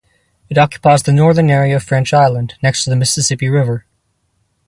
[0.49, 3.85] It occupies the northern area of French Island, next to the Mississippi River.